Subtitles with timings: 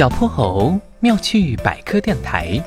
[0.00, 2.58] 小泼猴妙趣百科电台，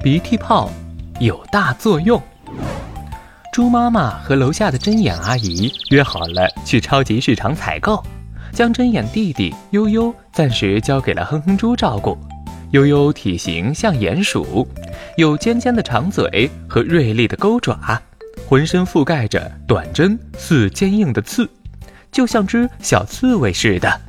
[0.00, 0.70] 鼻涕泡
[1.18, 2.22] 有大作用。
[3.52, 8.00] 猪妈妈和楼下的针眼阿姨约好了去超级市场采购，
[8.52, 12.16] 将针眼弟弟悠悠暂时交给了哼哼猪照顾。
[12.70, 14.64] 悠悠体型像鼹鼠，
[15.16, 18.00] 有尖尖的长嘴和锐利的钩爪，
[18.48, 21.50] 浑身覆盖着短针似坚硬的刺，
[22.12, 24.00] 就像只小刺猬似的。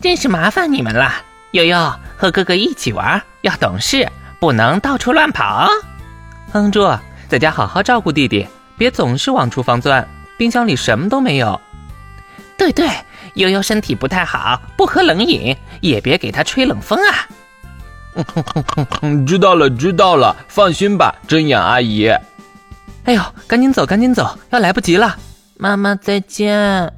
[0.00, 1.08] 真是麻烦你们了，
[1.54, 4.08] 悠悠和哥哥一起玩，要懂事，
[4.40, 5.68] 不能到处乱跑。
[6.52, 6.84] 哼猪，
[7.28, 8.44] 在家好好照顾弟弟，
[8.76, 10.04] 别总是往厨房钻，
[10.36, 11.60] 冰箱里什么都没有。
[12.58, 12.90] 对对，
[13.34, 17.22] 悠悠身体不太好，不喝冷饮，也别给他吹冷风啊。
[19.24, 22.08] 知道了，知道了，放心吧，针眼阿姨。
[23.04, 25.16] 哎呦，赶紧走，赶紧走，要来不及了。
[25.56, 26.92] 妈妈再见。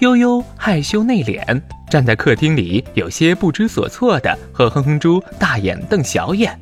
[0.00, 6.58] 悠悠害羞内敛，站在客厅里，有些不知所措的和哼哼猪大眼瞪小眼。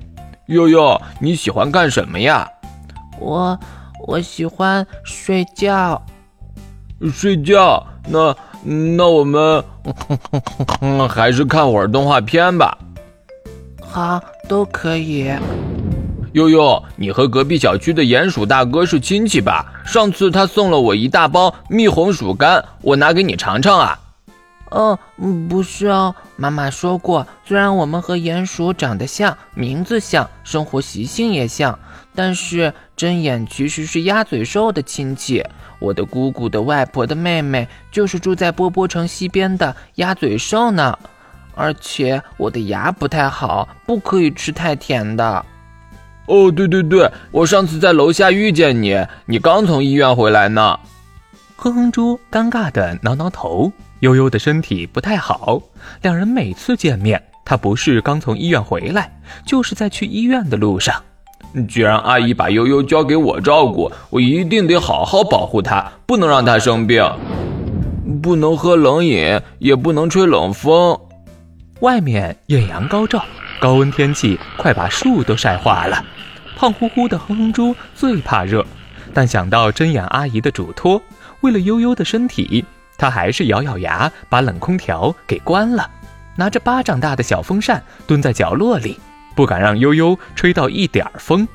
[0.47, 2.47] 悠悠，你喜欢干什么呀？
[3.19, 3.59] 我
[4.07, 6.01] 我喜欢睡觉。
[7.13, 7.83] 睡觉？
[8.07, 9.65] 那那我们
[11.09, 12.77] 还是看会儿动画片吧。
[13.83, 15.33] 好，都可以。
[16.33, 19.73] 悠悠，你和隔壁小区的鼹鼠大哥是亲戚吧？
[19.87, 23.98] 上次他送了我一大包蜜红薯干，我拿给你尝尝啊。
[24.75, 24.98] 哦，
[25.48, 31.78] 不是哦，妈妈说过，虽然我们和鼹鼠长得像，名字像，生活习性也像，
[32.12, 35.45] 但是针眼其实是鸭嘴兽的亲戚。
[35.78, 40.98] 我的姑姑的外婆的妹妹就是住在波波城西边的鸭嘴兽呢。
[41.55, 45.47] 而且我的牙不太好，不可以吃太甜的。
[46.27, 50.80] 哦，对对对，我上次在楼下遇见你，你刚从医院回来呢。
[51.55, 53.70] 哼哼猪尴尬的挠挠头，
[54.05, 55.63] 悠悠的身体不太好。
[56.03, 59.11] 两人每次见面，他不是刚从医院回来，
[59.47, 61.03] 就是在去医院的路上。
[61.67, 67.03] 既然阿姨把悠悠交给我照顾，我一定得好好保护她，不能让她生病，
[68.23, 71.01] 不能喝冷饮，也不能吹冷风。
[71.81, 73.25] 外面艳阳高照，
[73.59, 76.05] 高温天气快把树都晒化了。
[76.57, 78.67] 胖乎乎的哼哼猪最怕热，
[79.14, 81.01] 但想到针眼阿姨的嘱托，
[81.41, 82.64] 为了悠悠的身体，
[82.97, 85.89] 他还是咬咬牙把冷空调给关了，
[86.37, 88.99] 拿着巴掌大的小风扇蹲在角落里，
[89.35, 91.47] 不敢让悠悠吹到一点儿风。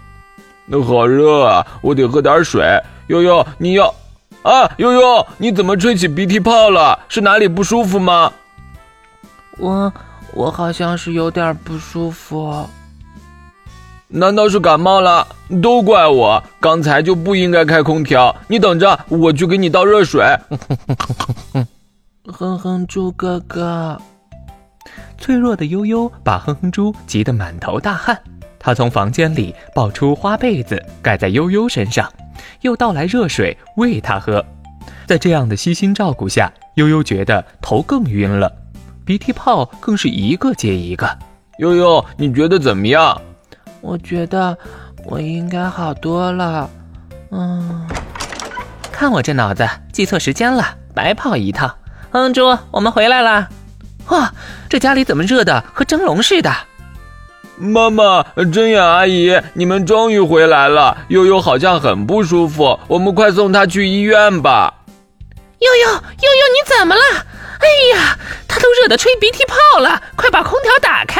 [0.65, 2.63] 那好热啊，我得喝点水。
[3.07, 3.93] 悠悠，你要
[4.43, 4.69] 啊？
[4.77, 6.99] 悠悠，你怎么吹起鼻涕泡了？
[7.09, 8.31] 是哪里不舒服吗？
[9.57, 9.91] 我。
[10.31, 12.69] 我好像是有点不舒服，
[14.11, 15.27] 难道是感冒了？
[15.61, 18.35] 都怪我，刚才就不应该开空调。
[18.47, 20.25] 你等着，我去给你倒热水。
[22.25, 24.01] 哼哼猪哥哥，
[25.19, 28.19] 脆弱的悠悠把哼哼猪急得满头大汗。
[28.57, 32.11] 他从房间里抱出花被子盖在悠悠身上，
[32.61, 34.43] 又倒来热水喂他喝。
[35.05, 38.51] 在这样的悉心照顾下，悠悠觉得头更晕了。
[39.05, 41.07] 鼻涕泡更是一个接一个，
[41.59, 43.21] 悠悠，你觉得怎么样？
[43.81, 44.57] 我觉得
[45.05, 46.69] 我应该好多了。
[47.31, 47.87] 嗯，
[48.91, 51.75] 看我这脑子，记错时间了，白跑一趟。
[52.11, 53.47] 哼猪，我们回来了。
[54.07, 54.33] 哇，
[54.67, 56.51] 这家里怎么热的和蒸笼似的？
[57.57, 60.97] 妈妈，真眼阿姨，你们终于回来了。
[61.09, 64.73] 悠悠好像很不舒服，我们快送她去医院吧。
[65.59, 67.01] 悠悠，悠悠，你怎么了？
[67.59, 67.67] 哎
[67.97, 68.17] 呀，
[68.47, 71.19] 她都热得吹鼻涕泡了，快把空调打开！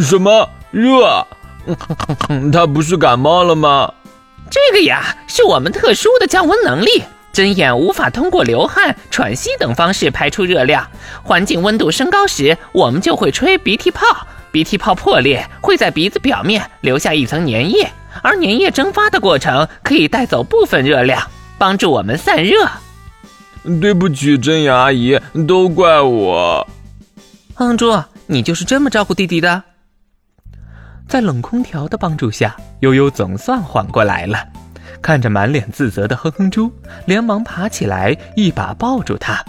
[0.00, 1.26] 什么热？
[2.52, 3.90] 他不是感冒了吗？
[4.50, 10.86] 这个呀，是我们特殊的降温能力，针眼无法通过流汗、喘息等方式排出热量。
[11.22, 14.04] 环境温度升高时，我们就会吹鼻涕泡，
[14.52, 17.90] 鼻涕泡破裂会在鼻子表面留下一层粘液，
[18.22, 21.20] 而粘液蒸发的过程可以带走部分热量，
[21.56, 22.68] 帮助我们散热。
[23.80, 25.18] 对不起，针眼阿姨，
[25.48, 26.68] 都怪我。
[27.54, 29.62] 哼猪，你就是这么照顾弟弟的？
[31.08, 34.38] 在冷空调的帮助下，悠悠总算缓过来了。
[35.00, 36.72] 看着满脸自责的哼哼猪，
[37.04, 39.44] 连忙爬起来，一把抱住他。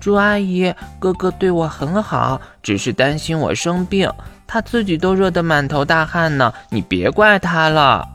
[0.00, 4.10] 猪阿姨，哥哥对我很好，只是担心我生病，
[4.46, 8.06] 他自己都热得满头大汗呢，你别怪他了。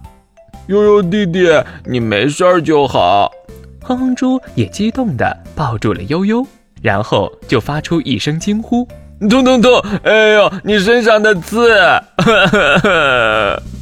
[0.68, 1.48] 悠悠弟弟，
[1.86, 3.32] 你没事儿就好。
[3.82, 6.46] 哼哼猪也激动地抱住了悠悠，
[6.80, 8.88] 然后就发出一声惊呼
[9.28, 9.84] ：“痛痛痛！
[10.04, 11.68] 哎呦，你身上的刺！”